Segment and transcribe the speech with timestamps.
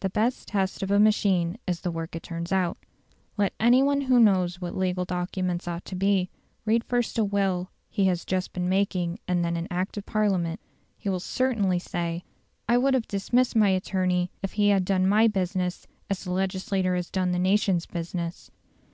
[0.00, 2.78] The best test of a machine is the work it turns out.
[3.36, 6.30] Let any one who knows what legal documents ought to be,
[6.64, 10.58] read first a will he has just been making and then an Act of Parliament;
[10.96, 12.24] he will certainly say,
[12.66, 16.96] "I would have dismissed my attorney if he had done my business as the legislature
[16.96, 18.50] has done the nation's business".